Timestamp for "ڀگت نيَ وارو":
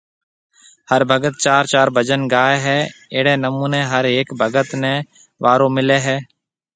4.39-5.67